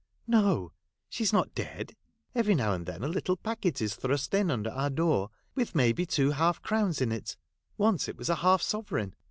'No! 0.27 0.71
she 1.09 1.23
's 1.23 1.31
not 1.31 1.53
dead. 1.53 1.95
Every 2.33 2.55
now 2.55 2.73
and 2.73 2.87
then 2.87 3.03
a 3.03 3.07
little 3.07 3.37
packet 3.37 3.79
is 3.83 3.93
thrust 3.93 4.33
in 4.33 4.49
under 4.49 4.71
our 4.71 4.89
door, 4.89 5.29
with 5.53 5.75
may 5.75 5.91
be 5.91 6.07
two 6.07 6.31
half 6.31 6.59
crowns 6.63 7.01
in 7.01 7.11
it; 7.11 7.37
once 7.77 8.07
it 8.07 8.17
was 8.17 8.29
half 8.29 8.61
a 8.61 8.63
sovereign. 8.63 9.13